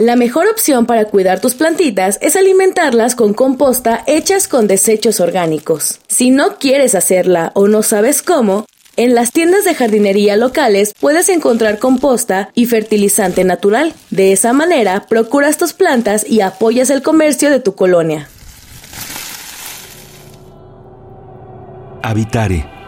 [0.00, 6.00] La mejor opción para cuidar tus plantitas es alimentarlas con composta hechas con desechos orgánicos.
[6.08, 8.64] Si no quieres hacerla o no sabes cómo,
[8.96, 13.92] en las tiendas de jardinería locales puedes encontrar composta y fertilizante natural.
[14.08, 18.26] De esa manera, procuras tus plantas y apoyas el comercio de tu colonia.
[22.02, 22.79] Habitare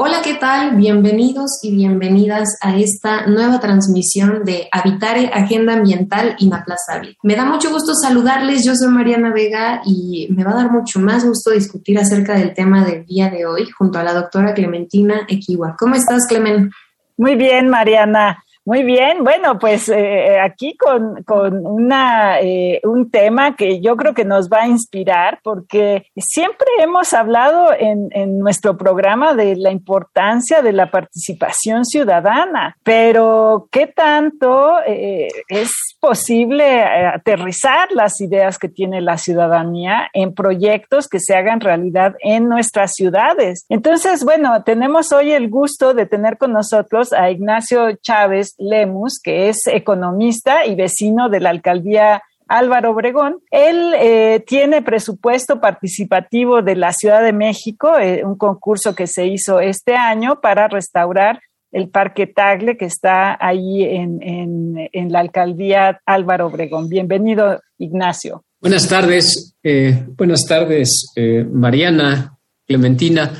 [0.00, 0.76] Hola, ¿qué tal?
[0.76, 7.16] Bienvenidos y bienvenidas a esta nueva transmisión de Habitare Agenda Ambiental Inaplazable.
[7.24, 11.00] Me da mucho gusto saludarles, yo soy Mariana Vega y me va a dar mucho
[11.00, 15.26] más gusto discutir acerca del tema del día de hoy junto a la doctora Clementina
[15.26, 15.74] Equiwa.
[15.76, 16.70] ¿Cómo estás, Clemen?
[17.16, 18.44] Muy bien, Mariana.
[18.68, 24.12] Muy bien, bueno, pues eh, aquí con, con una, eh, un tema que yo creo
[24.12, 29.70] que nos va a inspirar porque siempre hemos hablado en, en nuestro programa de la
[29.70, 38.68] importancia de la participación ciudadana, pero ¿qué tanto eh, es posible aterrizar las ideas que
[38.68, 43.64] tiene la ciudadanía en proyectos que se hagan realidad en nuestras ciudades?
[43.70, 49.48] Entonces, bueno, tenemos hoy el gusto de tener con nosotros a Ignacio Chávez Lemus, que
[49.48, 53.40] es economista y vecino de la alcaldía Álvaro Obregón.
[53.50, 59.26] Él eh, tiene presupuesto participativo de la Ciudad de México, eh, un concurso que se
[59.26, 66.46] hizo este año para restaurar el Parque Tagle que está ahí en, la alcaldía Álvaro
[66.46, 66.88] Obregón.
[66.88, 68.42] Bienvenido, Ignacio.
[68.60, 71.12] Buenas tardes, eh, buenas tardes,
[71.52, 73.30] Mariana, Clementina.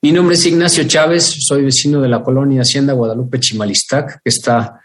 [0.00, 4.80] Mi nombre es Ignacio Chávez, soy vecino de la colonia Hacienda Guadalupe Chimalistac, que está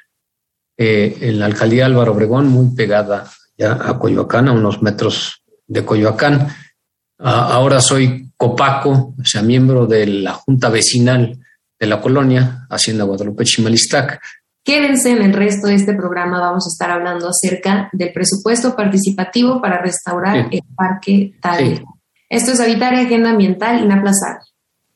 [0.75, 5.85] eh, en la alcaldía Álvaro Obregón, muy pegada ya a Coyoacán, a unos metros de
[5.85, 6.47] Coyoacán.
[7.19, 11.37] ahora soy copaco, o sea, miembro de la junta vecinal
[11.79, 14.19] de la colonia Hacienda Guadalupe Chimalistac.
[14.63, 19.61] Quédense en el resto de este programa, vamos a estar hablando acerca del presupuesto participativo
[19.61, 21.85] para restaurar el Parque Tal.
[22.29, 24.52] Esto es Habitar y Agenda Ambiental Inaplazable.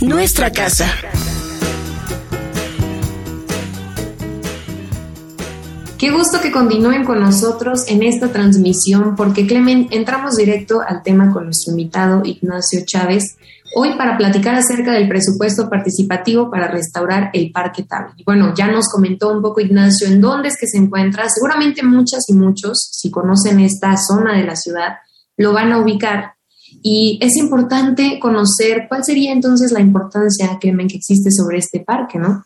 [0.00, 0.86] nuestra casa.
[5.98, 11.32] Qué gusto que continúen con nosotros en esta transmisión porque Clemen, entramos directo al tema
[11.32, 13.36] con nuestro invitado Ignacio Chávez,
[13.74, 18.14] hoy para platicar acerca del presupuesto participativo para restaurar el Parque Table.
[18.16, 21.28] Y bueno, ya nos comentó un poco Ignacio en dónde es que se encuentra.
[21.28, 24.98] Seguramente muchas y muchos, si conocen esta zona de la ciudad,
[25.36, 26.37] lo van a ubicar
[26.82, 32.44] y es importante conocer cuál sería entonces la importancia que, existe sobre este parque, ¿no?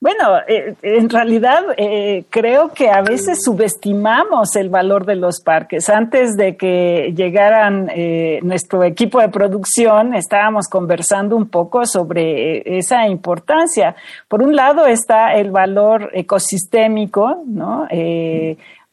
[0.00, 5.88] Bueno, eh, en realidad eh, creo que a veces subestimamos el valor de los parques.
[5.88, 13.08] Antes de que llegaran eh, nuestro equipo de producción, estábamos conversando un poco sobre esa
[13.08, 13.96] importancia.
[14.28, 17.88] Por un lado está el valor ecosistémico, ¿no?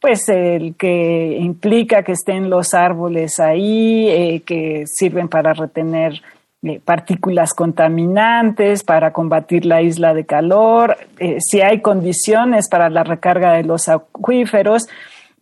[0.00, 6.22] Pues el que implica que estén los árboles ahí, eh, que sirven para retener
[6.62, 13.04] eh, partículas contaminantes, para combatir la isla de calor, eh, si hay condiciones para la
[13.04, 14.86] recarga de los acuíferos.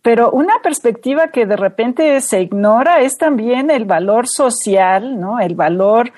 [0.01, 5.39] Pero una perspectiva que de repente se ignora es también el valor social, ¿no?
[5.39, 6.11] El valor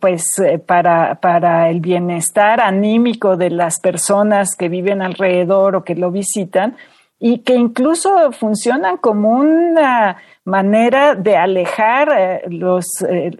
[0.00, 0.24] pues
[0.64, 6.74] para, para el bienestar anímico de las personas que viven alrededor o que lo visitan,
[7.18, 13.36] y que incluso funcionan como una manera de alejar eh, las eh,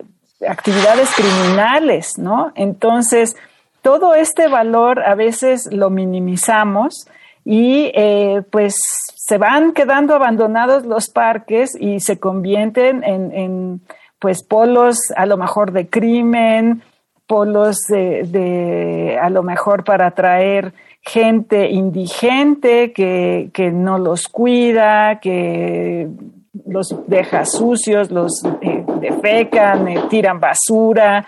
[0.46, 2.52] actividades criminales, ¿no?
[2.54, 3.36] Entonces,
[3.82, 7.06] todo este valor a veces lo minimizamos
[7.44, 8.76] y eh, pues
[9.14, 13.80] se van quedando abandonados los parques y se convierten en,
[14.18, 16.82] pues polos a lo mejor de crimen,
[17.26, 20.72] polos de, de a lo mejor para atraer
[21.06, 26.08] gente indigente que, que no los cuida, que
[26.66, 31.24] los deja sucios, los eh, defecan, eh, tiran basura,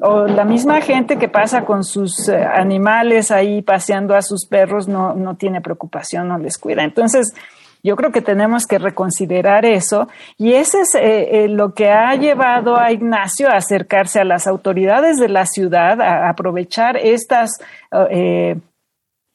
[0.00, 4.88] o la misma gente que pasa con sus eh, animales ahí paseando a sus perros
[4.88, 6.82] no, no tiene preocupación, no les cuida.
[6.82, 7.34] Entonces,
[7.82, 12.76] yo creo que tenemos que reconsiderar eso y ese es eh, lo que ha llevado
[12.76, 17.60] a Ignacio a acercarse a las autoridades de la ciudad, a aprovechar estas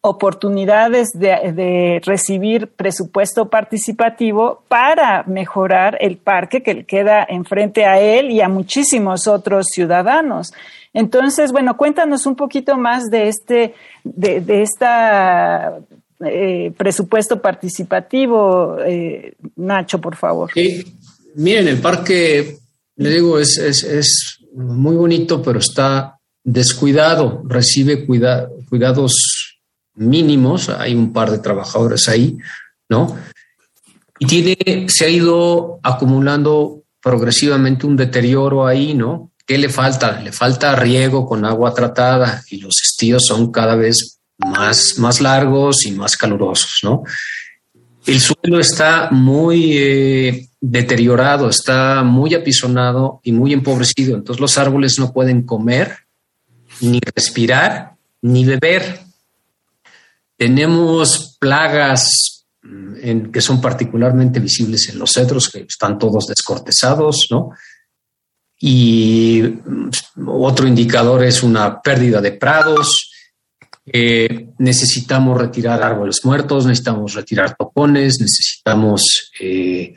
[0.05, 8.41] oportunidades de, recibir presupuesto participativo para mejorar el parque que queda enfrente a él y
[8.41, 10.53] a muchísimos otros ciudadanos.
[10.93, 15.79] Entonces, bueno, cuéntanos un poquito más de este, de, de esta
[16.25, 20.51] eh, presupuesto participativo, eh, Nacho, por favor.
[20.53, 20.83] Sí,
[21.35, 22.57] miren, el parque,
[22.97, 29.32] le digo, es, es, es muy bonito, pero está descuidado, recibe cuidados
[29.95, 32.37] mínimos, hay un par de trabajadores ahí,
[32.89, 33.17] ¿no?
[34.19, 39.31] Y tiene, se ha ido acumulando progresivamente un deterioro ahí, ¿no?
[39.45, 40.21] ¿Qué le falta?
[40.21, 45.85] Le falta riego con agua tratada y los estíos son cada vez más, más largos
[45.85, 47.03] y más calurosos, ¿no?
[48.05, 54.99] El suelo está muy eh, deteriorado, está muy apisonado y muy empobrecido, entonces los árboles
[54.99, 55.97] no pueden comer,
[56.81, 59.02] ni respirar, ni beber.
[60.43, 67.51] Tenemos plagas mm, que son particularmente visibles en los cedros, que están todos descortezados, ¿no?
[68.59, 69.89] Y mm,
[70.27, 73.09] otro indicador es una pérdida de prados.
[74.57, 79.93] Necesitamos retirar árboles muertos, necesitamos retirar topones, necesitamos, eh,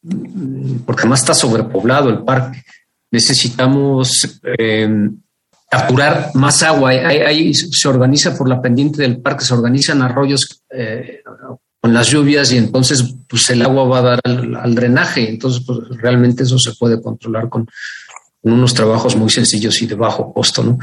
[0.00, 2.64] mm, porque además está sobrepoblado el parque,
[3.10, 4.88] necesitamos eh,
[5.72, 6.90] capturar más agua.
[6.90, 11.22] Ahí, se organiza por la pendiente del parque, se organizan arroyos eh,
[11.80, 15.30] con las lluvias y entonces pues el agua va a dar al, drenaje.
[15.30, 17.66] Entonces pues, realmente eso se puede controlar con,
[18.42, 20.62] unos trabajos muy sencillos y de bajo costo.
[20.62, 20.78] ¿no?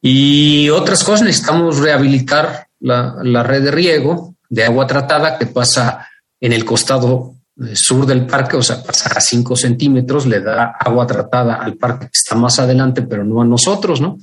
[0.00, 6.06] Y otras cosas, necesitamos rehabilitar la, la red de riego de agua tratada que pasa
[6.40, 7.31] en el costado
[7.74, 12.06] sur del parque, o sea, pasa a 5 centímetros, le da agua tratada al parque
[12.06, 14.18] que está más adelante, pero no a nosotros, ¿no?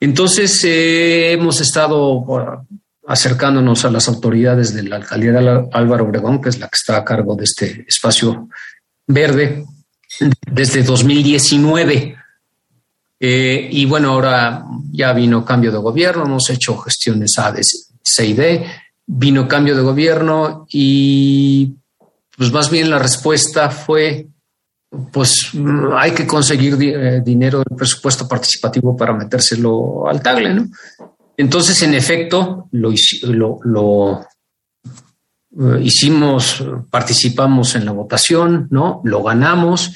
[0.00, 2.66] Entonces, eh, hemos estado
[3.06, 6.96] acercándonos a las autoridades de la alcaldía de Álvaro Obregón, que es la que está
[6.96, 8.48] a cargo de este espacio
[9.06, 9.64] verde,
[10.50, 12.16] desde 2019.
[13.20, 17.54] Eh, y bueno, ahora ya vino cambio de gobierno, hemos hecho gestiones A,
[18.02, 18.66] C y D,
[19.06, 21.74] vino cambio de gobierno y
[22.36, 24.26] pues más bien la respuesta fue,
[25.12, 25.52] pues
[25.96, 30.66] hay que conseguir eh, dinero del presupuesto participativo para metérselo al tagle, ¿no?
[31.36, 32.92] Entonces, en efecto, lo,
[35.60, 39.00] eh, hicimos, participamos en la votación, ¿no?
[39.04, 39.92] Lo ganamos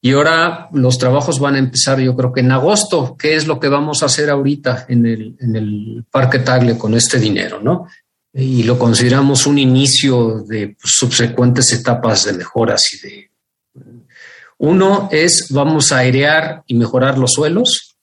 [0.00, 3.16] y ahora los trabajos van a empezar, yo creo que en agosto.
[3.16, 6.94] ¿Qué es lo que vamos a hacer ahorita en el, en el Parque Tagle con
[6.94, 7.86] este dinero, no?
[8.32, 13.30] Y lo consideramos un inicio de subsecuentes etapas de mejoras y de
[14.58, 17.96] uno es vamos a airear y mejorar los suelos,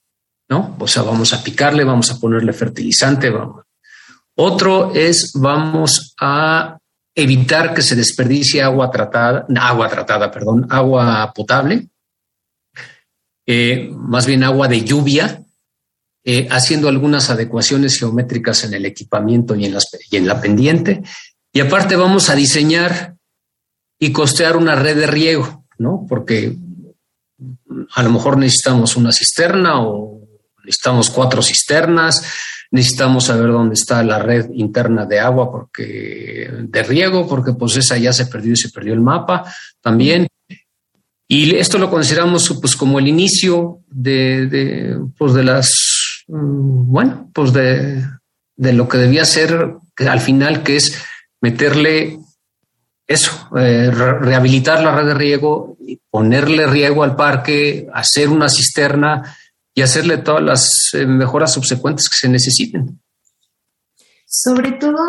[0.50, 0.76] ¿no?
[0.78, 3.64] O sea, vamos a picarle, vamos a ponerle fertilizante, vamos.
[4.36, 6.78] Otro es vamos a
[7.16, 11.88] evitar que se desperdicie agua tratada, agua tratada, perdón, agua potable,
[13.46, 15.42] eh, más bien agua de lluvia,
[16.24, 21.02] eh, haciendo algunas adecuaciones geométricas en el equipamiento y en, las, y en la pendiente.
[21.54, 23.16] Y aparte vamos a diseñar
[23.98, 26.06] y costear una red de riego, ¿no?
[26.08, 26.56] Porque
[27.94, 30.22] a lo mejor necesitamos una cisterna o
[30.64, 32.22] necesitamos cuatro cisternas,
[32.72, 37.98] necesitamos saber dónde está la red interna de agua porque de riego, porque pues esa
[37.98, 40.28] ya se perdió y se perdió el mapa también.
[41.28, 45.89] Y esto lo consideramos pues como el inicio de, de, pues, de las
[46.32, 48.04] bueno, pues de,
[48.56, 51.02] lo que debía ser al final, que es
[51.42, 52.20] meterle
[53.08, 55.78] eso, eh, rehabilitar la red de riego,
[56.12, 59.36] ponerle riego al parque, hacer una cisterna
[59.74, 63.02] y hacerle todas las eh, mejoras subsecuentes que se necesiten.
[64.28, 65.00] Sobre todo,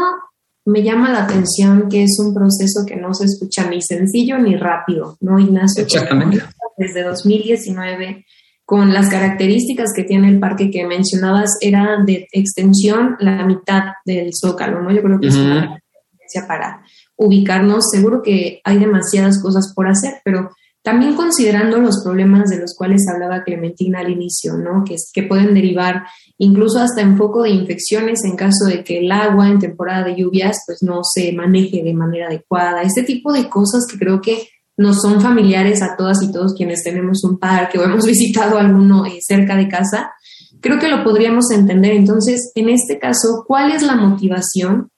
[0.65, 4.57] me llama la atención que es un proceso que no se escucha ni sencillo ni
[4.57, 5.83] rápido, ¿no, Ignacio?
[5.83, 6.43] Exactamente.
[6.79, 8.25] Desde 2019
[8.71, 14.31] con las características que tiene el parque que mencionabas, era de extensión la mitad del
[14.33, 14.93] zócalo, ¿no?
[14.93, 16.85] Yo creo que es una referencia para
[17.17, 17.91] ubicarnos.
[17.91, 20.51] Seguro que hay demasiadas cosas por hacer, pero
[20.83, 24.85] también considerando los problemas de los cuales hablaba Clementina al inicio, ¿no?
[24.85, 26.05] Que, que pueden derivar
[26.39, 30.15] incluso hasta en foco de infecciones en caso de que el agua en temporada de
[30.15, 32.83] lluvias pues no se maneje de manera adecuada.
[32.83, 34.49] Este tipo de cosas que creo que
[34.81, 39.05] nos son familiares a todas y todos quienes tenemos un parque o hemos visitado alguno
[39.05, 40.13] eh, cerca de casa,
[40.61, 41.93] creo que lo podríamos entender.
[41.93, 44.91] Entonces, en este caso, ¿cuál es la motivación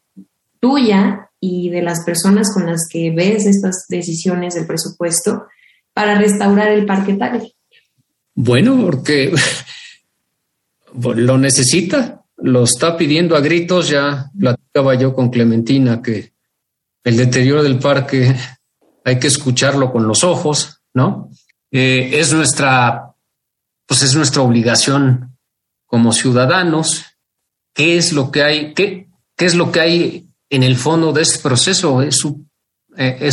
[0.60, 5.46] tuya y de las personas con las que ves estas decisiones del presupuesto
[5.92, 7.52] para restaurar el Parque Tagle?
[8.36, 9.34] Bueno, porque
[10.94, 13.88] lo necesita, lo está pidiendo a gritos.
[13.88, 16.32] Ya platicaba yo con Clementina que
[17.02, 18.32] el deterioro del parque
[19.04, 21.30] hay que escucharlo con los ojos, ¿no?
[21.70, 23.14] Eh, es nuestra,
[23.86, 25.36] pues es nuestra obligación
[25.86, 27.04] como ciudadanos.
[27.74, 28.74] ¿Qué es lo que hay?
[28.74, 32.02] ¿Qué, es lo que hay en el fondo de este proceso?
[32.02, 32.48] Es un,
[32.96, 33.30] eh,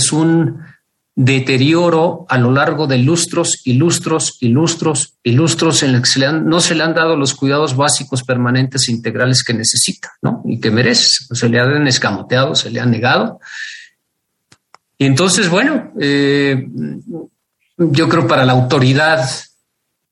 [1.22, 6.32] deterioro a lo largo de lustros y lustros y lustros y lustros en los que
[6.32, 10.42] no se le han dado los cuidados básicos permanentes e integrales que necesita, ¿no?
[10.46, 11.26] Y que merece.
[11.36, 13.42] Se le han escamoteado, se le ha negado.
[15.02, 16.68] Y entonces, bueno, eh,
[17.78, 19.28] yo creo para la autoridad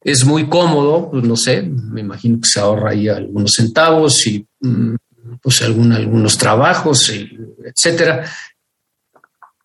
[0.01, 4.47] es muy cómodo, pues no sé, me imagino que se ahorra ahí algunos centavos y
[4.61, 4.95] mm,
[5.41, 8.31] pues algún, algunos trabajos, etcétera.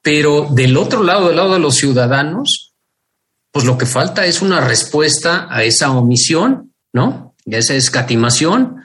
[0.03, 2.73] Pero del otro lado, del lado de los ciudadanos,
[3.53, 7.37] pues lo que falta es una respuesta a esa omisión, ¿no?
[7.45, 8.83] Y a esa escatimación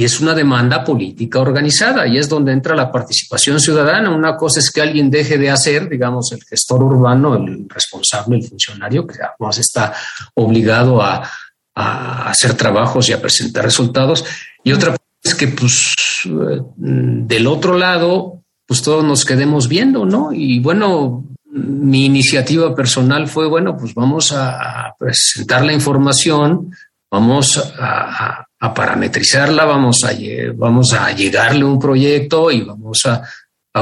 [0.00, 4.08] y es una demanda política organizada y es donde entra la participación ciudadana.
[4.08, 8.44] Una cosa es que alguien deje de hacer, digamos, el gestor urbano, el responsable, el
[8.44, 9.92] funcionario, que además está
[10.36, 11.30] obligado a,
[11.74, 14.24] hacer trabajos y a presentar resultados.
[14.64, 15.92] Y otra es que, pues,
[16.24, 20.32] del otro lado, pues todos nos quedemos viendo, ¿no?
[20.32, 26.74] Y bueno, mi iniciativa personal fue, bueno, pues vamos a presentar la información,
[27.10, 30.12] vamos a, parametrizarla, vamos a,
[30.54, 33.22] vamos a llegarle un proyecto y vamos a,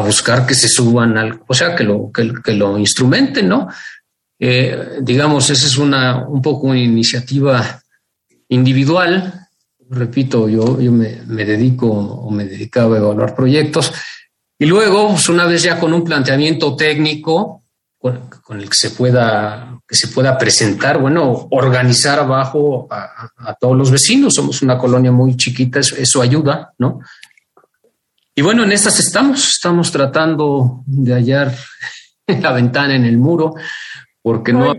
[0.01, 3.69] buscar que se suban al, o sea, que lo, que, lo instrumenten, ¿no?
[4.39, 7.83] Eh, digamos, esa es una, un poco una iniciativa
[8.49, 9.49] individual.
[9.91, 11.09] Repito, yo, yo me,
[11.45, 13.93] dedico o me dedicaba a evaluar proyectos.
[14.59, 17.65] Y luego, pues una vez ya con un planteamiento técnico,
[17.99, 23.91] con, el que se pueda que se pueda presentar, bueno, organizar abajo a, todos los
[23.91, 24.35] vecinos.
[24.35, 27.01] Somos una colonia muy chiquita, eso, ayuda, ¿no?
[28.35, 31.57] Y bueno, en estas estamos, estamos tratando de hallar
[32.27, 33.55] la ventana en el muro,
[34.21, 34.75] porque no,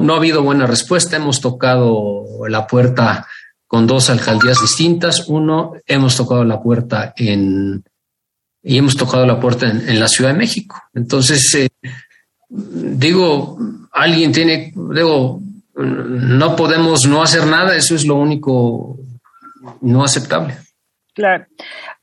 [0.00, 1.16] no ha habido buena respuesta.
[1.16, 3.26] Hemos tocado la puerta
[3.66, 5.28] con dos alcaldías distintas.
[5.28, 7.82] Uno, hemos tocado la puerta en
[8.62, 10.80] y hemos tocado la puerta en, la Ciudad de México.
[10.94, 11.68] Entonces, eh,
[12.48, 13.58] digo,
[13.92, 15.40] alguien tiene, digo,
[15.74, 18.96] no podemos no hacer nada, eso es lo único
[19.80, 20.56] no aceptable.
[21.14, 21.46] Claro.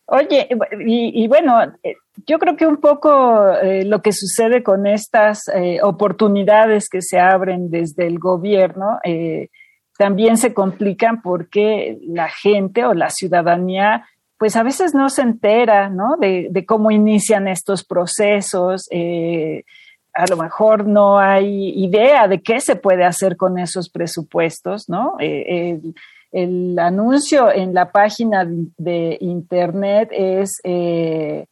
[0.05, 0.48] Oye,
[0.86, 5.79] y, bueno, eh, yo creo que un poco eh, lo que sucede con estas eh,
[5.84, 9.00] oportunidades que se abren desde el gobierno
[9.98, 14.05] también se complican porque la gente o la ciudadanía
[14.38, 16.15] pues a veces no se entera, ¿no?
[16.17, 18.88] De, cómo inician estos procesos,
[20.13, 25.16] a lo mejor no hay idea de qué se puede hacer con esos presupuestos, ¿no?
[25.20, 25.80] Eh,
[26.32, 31.46] el, anuncio en la página de internet es eh,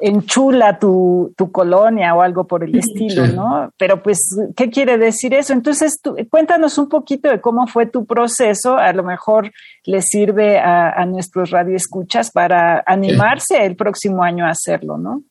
[0.00, 3.70] enchula tu, colonia o algo por el estilo, ¿no?
[3.76, 4.18] Pero pues,
[4.56, 5.52] ¿qué quiere decir eso?
[5.52, 9.52] Entonces, cuéntanos un poquito de cómo fue tu proceso, a lo mejor
[9.84, 15.22] le sirve a, a nuestros radioescuchas para animarse el próximo año a hacerlo, ¿no?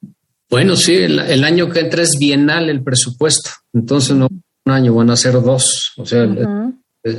[0.54, 4.28] Bueno, sí, el, año que entra es bienal el presupuesto, entonces no
[4.66, 6.30] un año, van a ser dos, o sea,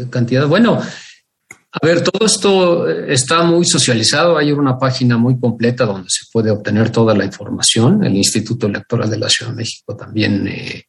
[0.09, 0.47] cantidad.
[0.47, 4.39] Bueno, a ver, todo esto está muy socializado.
[4.39, 8.05] Hay una página muy completa donde se puede obtener toda la información.
[8.05, 10.85] El Instituto Electoral de la Ciudad de México también, eh,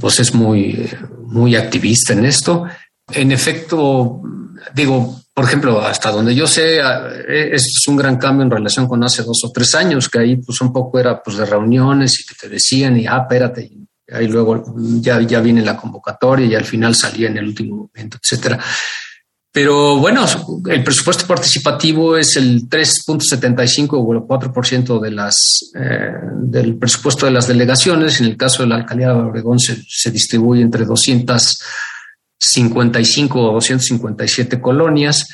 [0.00, 0.90] pues es muy,
[1.26, 2.66] muy activista en esto.
[3.12, 4.20] En efecto,
[4.74, 9.02] digo, por ejemplo, hasta donde yo sé, e, es un gran cambio en relación con
[9.02, 12.26] hace dos o tres años, que ahí pues un poco era pues de reuniones y
[12.26, 14.62] que te decían y ah, espérate, y ahí luego
[15.00, 18.58] ya, ya viene la convocatoria y al final salía en el último momento, etcétera.
[19.54, 20.24] Pero bueno,
[20.70, 25.36] el presupuesto participativo es el 3.75 o el 4% de las,
[25.74, 28.18] eh, del presupuesto de las delegaciones.
[28.20, 31.62] En el caso de la alcaldía de Obregón se, se distribuye entre 200
[32.42, 35.28] 55 o 257 colonias.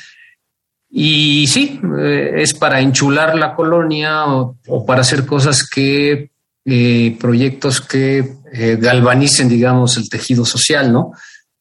[0.89, 6.31] Y sí, eh, es para enchular la colonia o, para hacer cosas que,
[6.65, 11.11] eh, proyectos que eh, galvanicen, digamos, el tejido social, ¿no?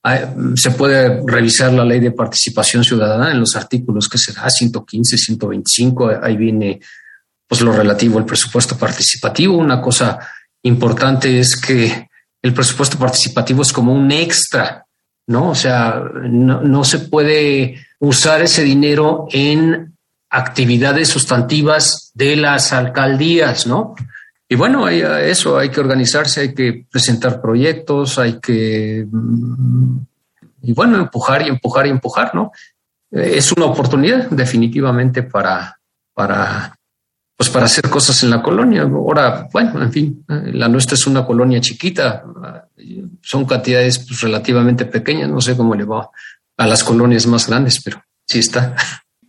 [0.02, 5.18] Ah, se puede revisar la ley de participación ciudadana en los artículos que será 115,
[5.18, 6.80] 125, ahí viene
[7.46, 9.56] pues lo relativo al presupuesto participativo.
[9.56, 10.18] Una cosa
[10.62, 12.08] importante es que
[12.42, 14.86] el presupuesto participativo es como un extra,
[15.28, 15.50] ¿no?
[15.50, 19.94] O sea, no, no se puede usar ese dinero en
[20.30, 23.94] actividades sustantivas de las alcaldías, ¿no?
[24.48, 29.98] Y bueno, hay, eso, hay que organizarse, hay que presentar proyectos, hay que, mm,
[30.62, 32.50] y bueno, empujar y empujar y empujar, ¿no?
[33.10, 35.78] Es una oportunidad definitivamente para,
[36.14, 36.77] para,
[37.38, 38.82] pues para hacer cosas en la colonia.
[38.82, 42.24] Ahora, bueno, en fin, eh, la nuestra es una colonia chiquita,
[43.22, 46.10] son cantidades pues, relativamente pequeñas, no sé cómo le va
[46.56, 48.74] a las colonias más grandes, pero sí está.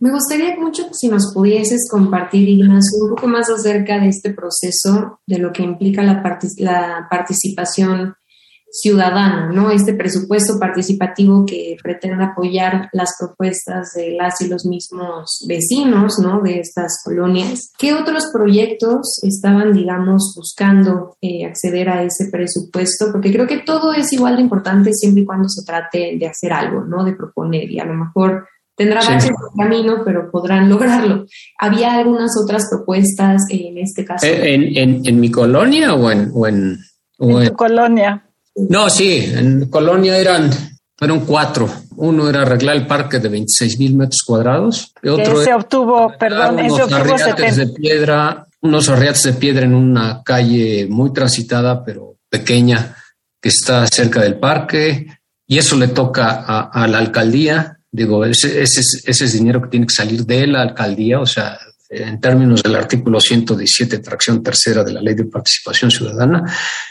[0.00, 5.20] Me gustaría mucho si nos pudieses compartir, Ignacio, un poco más acerca de este proceso,
[5.24, 6.20] de lo que implica la
[7.08, 8.14] participación
[8.70, 9.70] ciudadana, ¿no?
[9.70, 16.40] Este presupuesto participativo que pretende apoyar las propuestas de las y los mismos vecinos, ¿no?
[16.40, 17.72] De estas colonias.
[17.78, 23.06] ¿Qué otros proyectos estaban, digamos, buscando eh, acceder a ese presupuesto?
[23.10, 26.52] Porque creo que todo es igual de importante siempre y cuando se trate de hacer
[26.52, 27.04] algo, ¿no?
[27.04, 28.46] De proponer y a lo mejor
[28.76, 29.28] Tendrá sí.
[29.28, 31.26] el camino, pero podrán lograrlo.
[31.58, 34.26] ¿Había algunas otras propuestas en este caso?
[34.26, 36.30] Eh, ¿En, en, en mi colonia o en...?
[36.32, 36.78] O en,
[37.18, 38.29] o en tu colonia.
[38.56, 40.50] No, sí, en colonia eran,
[40.96, 41.68] fueron cuatro.
[41.96, 44.92] Uno era arreglar el parque de 26 mil metros cuadrados.
[45.02, 47.54] Y otro se obtuvo, perdón, ese obtuvo 70.
[47.56, 52.96] de piedra, unos arriates de piedra en una calle muy transitada, pero pequeña,
[53.40, 55.06] que está cerca del parque.
[55.46, 59.68] Y eso le toca a, a la alcaldía Digo, ese, ese, ese es dinero que
[59.68, 64.84] tiene que salir de la alcaldía, o sea, en términos del artículo 117, tracción tercera
[64.84, 66.44] de la ley de participación ciudadana.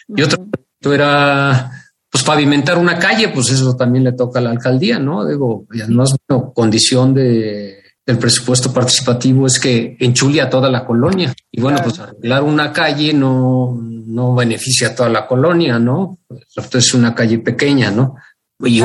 [0.10, 0.46] Y otro
[0.82, 1.72] era,
[2.10, 5.26] pues, pavimentar una calle, pues eso también le toca a la alcaldía, ¿no?
[5.26, 10.86] Digo, y además, bueno, condición de, del presupuesto participativo es que enchule a toda la
[10.86, 11.34] colonia.
[11.52, 16.18] Y bueno, pues arreglar una calle no, no beneficia a toda la colonia, ¿no?
[16.56, 18.16] Esto es una calle pequeña, ¿no?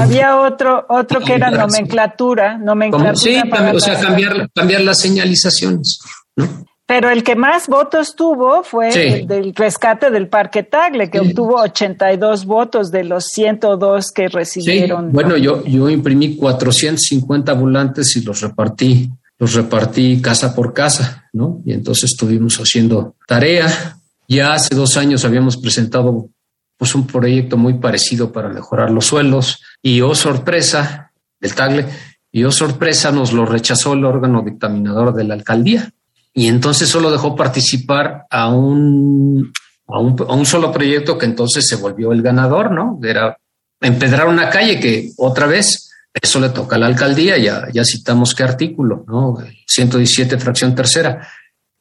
[0.00, 3.16] Había otro, otro que era nomenclatura, nomenclatura.
[3.16, 3.40] Sí,
[3.72, 6.00] o sea, cambiar, cambiar las señalizaciones.
[6.36, 6.46] ¿no?
[6.94, 9.00] Pero el que más votos tuvo fue sí.
[9.00, 11.26] el del rescate del Parque Tagle, que sí.
[11.26, 15.06] obtuvo 82 votos de los 102 que recibieron.
[15.06, 15.10] Sí.
[15.12, 21.62] Bueno, yo, yo imprimí 450 volantes y los repartí, los repartí casa por casa, ¿no?
[21.64, 23.98] Y entonces estuvimos haciendo tarea.
[24.28, 26.28] Ya hace dos años habíamos presentado
[26.76, 31.86] pues un proyecto muy parecido para mejorar los suelos y oh sorpresa del Tagle
[32.30, 35.92] y oh sorpresa nos lo rechazó el órgano dictaminador de la alcaldía
[36.34, 39.52] y entonces solo dejó participar a un,
[39.86, 42.98] a un, a un solo proyecto que entonces se volvió el ganador, ¿no?
[43.02, 43.38] Era
[43.80, 48.34] empedrar una calle que otra vez eso le toca a la alcaldía, ya, ya citamos
[48.34, 49.38] qué artículo, ¿no?
[49.66, 51.28] 117 fracción tercera.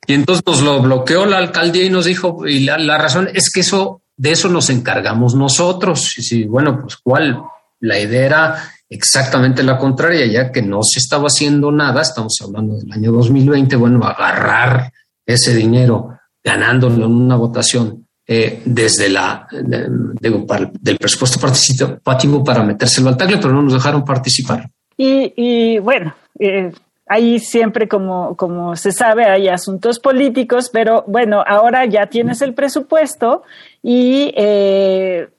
[0.06, 3.50] Y entonces nos lo bloqueó la alcaldía y nos dijo, y la, la razón es
[3.52, 6.18] que eso de eso nos encargamos nosotros.
[6.18, 7.42] Y sí, bueno, pues cuál,
[7.80, 12.76] la idea era exactamente la contraria, ya que no se estaba haciendo nada, estamos hablando
[12.76, 14.92] del año 2020, bueno, agarrar
[15.26, 23.18] ese dinero ganándolo en una votación eh, desde la del presupuesto participativo para metérselo al
[23.18, 24.70] tagle, pero no nos dejaron participar.
[24.98, 26.72] Y, y bueno, eh,
[27.08, 32.54] ahí siempre, como, como se sabe, hay asuntos políticos, pero bueno, ahora ya tienes el
[32.54, 33.44] presupuesto
[33.82, 35.30] y eh,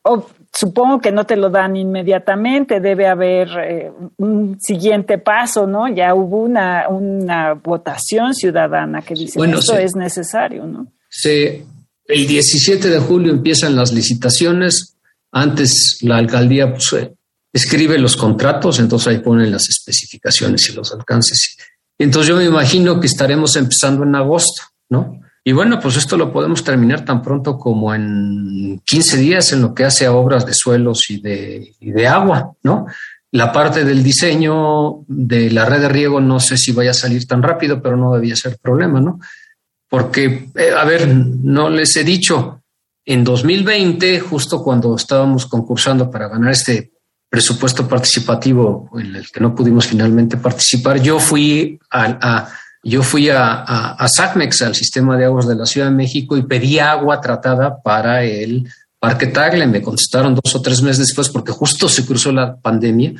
[0.55, 5.89] supongo que no te lo dan inmediatamente, debe haber eh, un siguiente paso, ¿no?
[5.89, 10.87] Ya hubo una, una votación ciudadana que dice bueno, esto es necesario, ¿no?
[11.11, 11.65] Sí,
[12.07, 14.97] el 17 de julio empiezan las licitaciones.
[15.33, 17.13] Antes la alcaldía pues, eh,
[17.53, 21.57] escribe los contratos, entonces ahí ponen las especificaciones y los alcances.
[21.99, 25.21] Entonces yo me imagino que estaremos empezando en agosto, ¿no?
[25.47, 29.75] Y bueno, pues esto lo podemos terminar tan pronto como en 15 días en lo
[29.75, 32.87] que hace a obras de suelos y de, y de agua, ¿no?
[33.31, 37.27] La parte del diseño de la red de riego no sé si vaya a salir
[37.27, 39.21] tan rápido, pero no debía ser problema, ¿no?
[39.87, 42.63] Porque, eh, a ver, no les he dicho,
[43.05, 46.93] en 2020, justo cuando estábamos concursando para ganar este
[47.29, 52.49] presupuesto participativo en el que no pudimos finalmente participar, yo fui a, a
[52.85, 56.79] yo fui a, SACMEX, al sistema de aguas de la Ciudad de México, y pedí
[56.79, 58.69] agua tratada para el
[58.99, 59.67] Parque Tagle.
[59.67, 63.15] Me contestaron dos o tres meses después porque justo se cruzó la pandemia,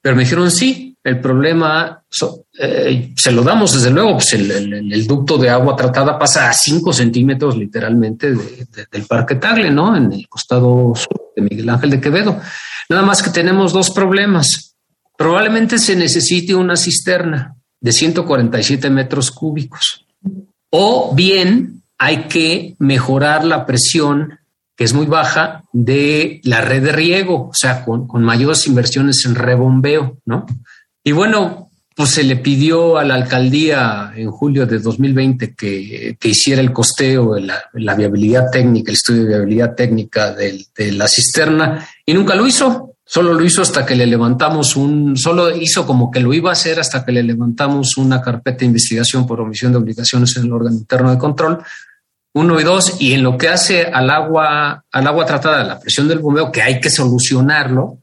[0.00, 2.02] pero me dijeron sí, el problema
[2.58, 6.92] eh, se lo damos desde luego, pues el, ducto de agua tratada pasa a cinco
[6.92, 9.94] centímetros literalmente de, de, del Parque Tagle, ¿no?
[9.94, 12.40] En el costado sur de Miguel Ángel de Quevedo.
[12.88, 14.74] Nada más que tenemos dos problemas.
[15.16, 20.06] Probablemente se necesite una cisterna de 147 metros cúbicos.
[20.70, 24.40] O bien hay que mejorar la presión
[24.80, 29.26] que es muy baja, de la red de riego, o sea, con, con mayores inversiones
[29.26, 30.46] en rebombeo, ¿no?
[31.04, 36.28] Y bueno, pues se le pidió a la alcaldía en julio de 2020 que, que
[36.30, 41.06] hiciera el costeo, la, la, viabilidad técnica, el estudio de viabilidad técnica de, de, la
[41.08, 42.89] cisterna y nunca lo hizo.
[43.12, 46.52] Solo lo hizo hasta que le levantamos un, solo hizo como que lo iba a
[46.52, 50.52] hacer hasta que le levantamos una carpeta de investigación por omisión de obligaciones en el
[50.52, 51.58] órgano interno de control.
[52.34, 56.06] Uno y dos, y en lo que hace al agua, al agua tratada, la presión
[56.06, 57.98] del bombeo, que hay que solucionarlo,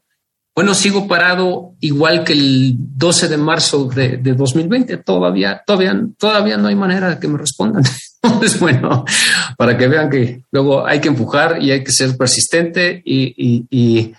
[0.53, 4.97] bueno, sigo parado igual que el 12 de marzo de, de 2020.
[4.97, 7.83] Todavía, todavía, todavía no hay manera de que me respondan.
[8.23, 9.05] Entonces, bueno,
[9.55, 14.13] para que vean que luego hay que empujar y hay que ser persistente y,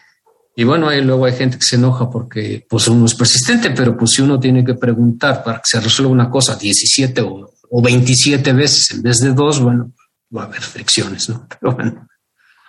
[0.59, 3.97] y bueno, ahí luego hay gente que se enoja porque pues uno es persistente, pero
[3.97, 7.81] pues si uno tiene que preguntar para que se resuelva una cosa 17 o, o
[7.81, 9.93] 27 veces en vez de dos, bueno,
[10.37, 11.47] va a haber fricciones, ¿no?
[11.61, 12.09] Pero bueno.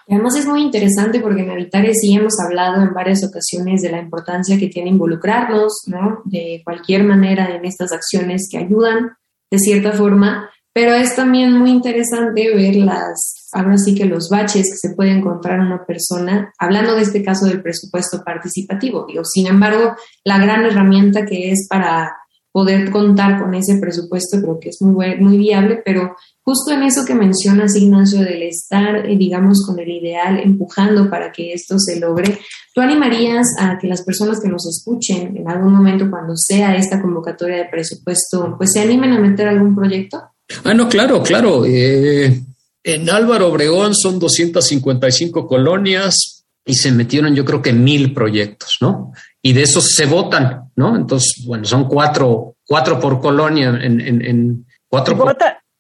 [0.08, 4.00] Además es muy interesante porque en Habitares sí hemos hablado en varias ocasiones de la
[4.00, 6.22] importancia que tiene involucrarnos, ¿no?
[6.26, 9.14] De cualquier manera en estas acciones que ayudan
[9.50, 10.48] de cierta forma,
[10.80, 15.12] pero es también muy interesante ver las, ahora sí que los baches que se puede
[15.12, 19.06] encontrar una persona, hablando de este caso del presupuesto participativo.
[19.06, 22.16] Digo, sin embargo, la gran herramienta que es para
[22.54, 27.04] poder contar con ese presupuesto creo que es muy, muy viable, pero justo en eso
[27.06, 32.00] que mencionas, Ignacio, del estar, eh, digamos, con el ideal, empujando para que esto se
[32.00, 32.40] logre,
[32.74, 37.02] ¿tú animarías a que las personas que nos escuchen en algún momento cuando sea esta
[37.02, 40.22] convocatoria de presupuesto, pues se animen a meter algún proyecto?
[40.64, 41.66] Ah, no, claro, claro.
[41.66, 42.42] Eh,
[42.84, 49.14] en Álvaro Obregón son 255 colonias y se metieron yo creo que mil proyectos, ¿no?
[49.42, 50.96] Y de esos se votan, ¿no?
[50.96, 55.18] Entonces, bueno, son cuatro, cuatro por colonia en, en, en cuatro.
[55.18, 55.36] Por,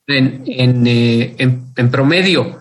[0.07, 2.59] en, en, eh, en, en promedio.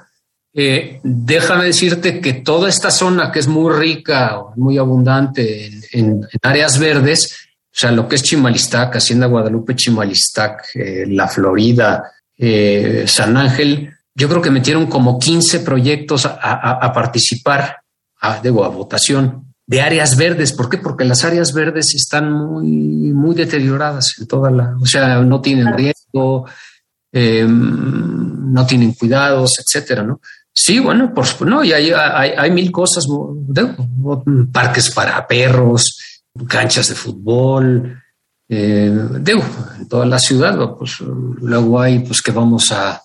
[0.54, 6.78] Eh, déjame decirte que toda esta zona que es muy rica, muy abundante en, áreas
[6.78, 13.36] verdes, o sea, lo que es Chimalistac, Hacienda Guadalupe, Chimalistac, eh, La Florida, eh, San
[13.36, 17.76] Ángel, yo creo que metieron como 15 proyectos a, a, a participar,
[18.20, 20.52] a, digo, a votación de áreas verdes.
[20.52, 20.78] ¿Por qué?
[20.78, 22.66] Porque las áreas verdes están muy,
[23.12, 26.46] muy deterioradas en toda la, o sea, no tienen riesgo,
[27.12, 30.20] eh, no tienen cuidados, etcétera, ¿no?
[30.52, 33.06] Sí, bueno, por supuesto, no, y hay, hay, hay mil cosas,
[34.50, 38.02] parques para perros, canchas de fútbol,
[38.48, 39.42] eh, digo,
[39.78, 43.02] en toda la ciudad, pues luego hay pues que vamos a,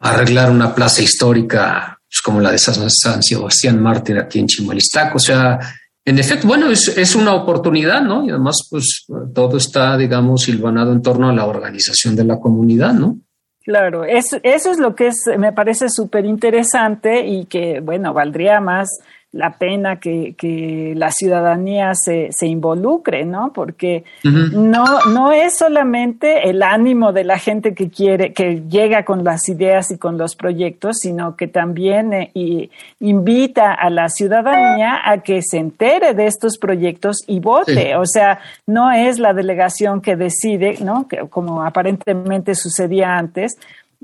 [0.00, 5.20] arreglar una plaza histórica pues, como la de San, Sebastián Mártir aquí en Chimalistaco, o
[5.20, 5.58] sea,
[6.04, 8.24] en efecto, bueno, es, una oportunidad, ¿no?
[8.24, 12.94] Y además, pues todo está, digamos, silvanado en torno a la organización de la comunidad,
[12.94, 13.18] ¿no?
[13.62, 18.60] Claro, es, eso es lo que es, me parece súper interesante y que, bueno, valdría
[18.60, 18.88] más
[19.32, 23.52] la pena que, que la ciudadanía se, se, involucre, ¿no?
[23.52, 24.52] Porque uh -huh.
[24.52, 29.48] no, no es solamente el ánimo de la gente que quiere, que llega con las
[29.48, 35.18] ideas y con los proyectos, sino que también eh, y invita a la ciudadanía a
[35.18, 37.74] que se entere de estos proyectos y vote.
[37.74, 37.94] Sí.
[37.94, 41.06] O sea, no es la delegación que decide, ¿no?
[41.06, 43.56] Que, como aparentemente sucedía antes,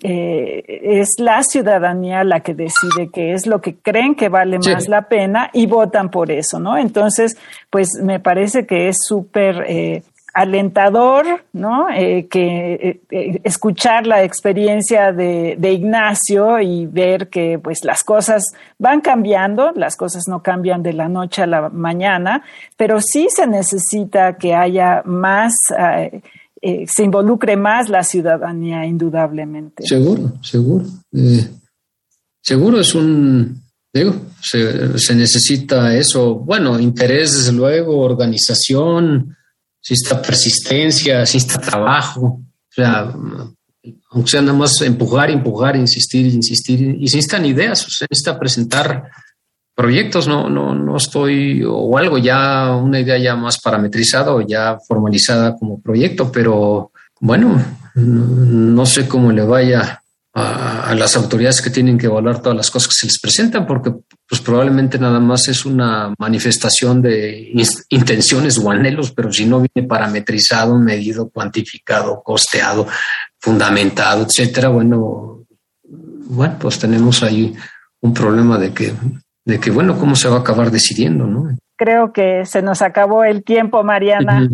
[0.02, 4.70] eh, es la ciudadanía la que decide qué es lo que creen que vale sí.
[4.70, 6.76] más la pena y votan por eso, ¿no?
[6.76, 7.38] Entonces,
[7.70, 10.02] pues me parece que es súper eh,
[10.34, 11.88] alentador, ¿no?
[11.88, 13.00] Eh, que
[13.42, 19.96] escuchar la experiencia de, de, Ignacio y ver que pues las cosas van cambiando, las
[19.96, 22.44] cosas no cambian de la noche a la mañana,
[22.76, 25.54] pero sí se necesita que haya más
[26.60, 29.86] eh, se involucre más la ciudadanía, indudablemente.
[29.86, 30.86] Seguro, seguro.
[31.12, 31.48] Eh,
[32.42, 39.36] seguro es un, digo, se, se, necesita eso, bueno, interés desde luego, organización,
[39.80, 43.14] si está persistencia, si está trabajo, o sea,
[44.10, 48.38] aunque sea nada más empujar, empujar, insistir, insistir, y si necesitan ideas, o sea, necesita
[48.38, 49.10] presentar
[49.76, 54.78] proyectos, no, no, no estoy, o algo ya, una idea ya más parametrizada o ya
[54.88, 57.62] formalizada como proyecto, pero bueno,
[57.94, 62.88] no sé cómo le vaya a, las autoridades que tienen que evaluar todas las cosas
[62.88, 63.92] que se les presentan, porque
[64.26, 67.52] pues probablemente nada más es una manifestación de
[67.90, 72.86] intenciones o anhelos, pero si no viene parametrizado, medido, cuantificado, costeado,
[73.38, 75.46] fundamentado, etcétera, bueno,
[75.82, 77.54] bueno, pues tenemos ahí
[78.00, 78.94] un problema de que
[79.46, 81.56] de que, bueno, cómo se va a acabar decidiendo, ¿no?
[81.76, 84.48] Creo que se nos acabó el tiempo, Mariana.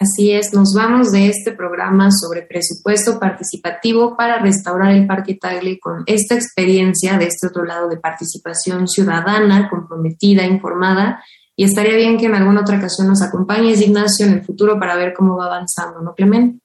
[0.00, 5.78] Así es, nos vamos de este programa sobre presupuesto participativo para restaurar el Parque Tagle
[5.78, 11.22] con esta experiencia de este otro lado de participación ciudadana, comprometida, informada.
[11.54, 14.94] Y estaría bien que en alguna otra ocasión nos acompañes, Ignacio, en el futuro para
[14.96, 16.60] ver cómo va avanzando, ¿no, Clemente?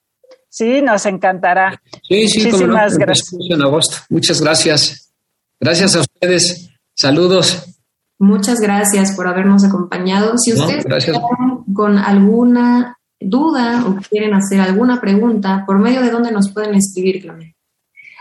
[0.48, 1.82] Sí, nos encantará.
[2.08, 3.34] Sí, sí, Muchísimas gracias.
[3.50, 3.96] En agosto.
[4.08, 5.12] Muchas gracias.
[5.58, 6.70] Gracias a ustedes.
[6.94, 7.73] Saludos.
[8.18, 10.38] Muchas gracias por habernos acompañado.
[10.38, 10.84] Si ustedes
[11.72, 17.22] con alguna duda o quieren hacer alguna pregunta, ¿por medio de dónde nos pueden escribir,
[17.22, 17.54] Clemente?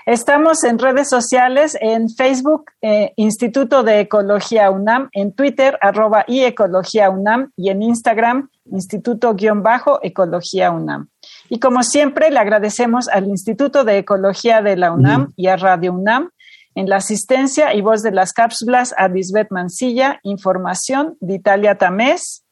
[0.05, 6.41] Estamos en redes sociales, en Facebook, eh, Instituto de Ecología UNAM, en Twitter, arroba y
[6.41, 11.07] Ecología UNAM, y en Instagram, Instituto-Ecología UNAM.
[11.47, 15.93] Y como siempre, le agradecemos al Instituto de Ecología de la UNAM y a Radio
[15.93, 16.31] UNAM
[16.75, 22.43] en la asistencia y voz de las cápsulas a Lisbeth Mancilla, información de Italia Tamés,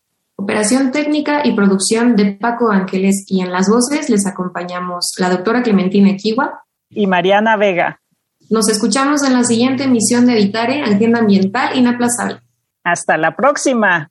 [0.43, 5.61] Operación técnica y producción de Paco Ángeles y en las voces les acompañamos la doctora
[5.61, 8.01] Clementina Kiwa y Mariana Vega.
[8.49, 12.41] Nos escuchamos en la siguiente emisión de Editare, Agenda Ambiental Inaplazable.
[12.83, 14.09] Hasta la próxima.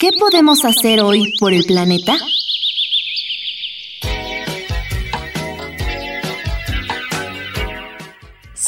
[0.00, 2.14] ¿Qué podemos hacer hoy por el planeta?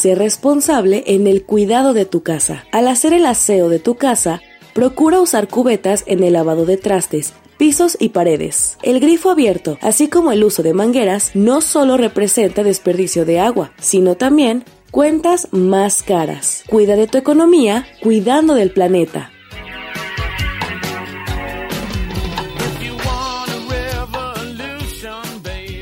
[0.01, 2.65] Sé responsable en el cuidado de tu casa.
[2.71, 4.41] Al hacer el aseo de tu casa,
[4.73, 8.77] Procura usar cubetas en el lavado de trastes, pisos y paredes.
[8.83, 13.73] El grifo abierto, así como el uso de mangueras, no solo representa desperdicio de agua,
[13.79, 16.63] sino también cuentas más caras.
[16.69, 19.31] Cuida de tu economía, cuidando del planeta.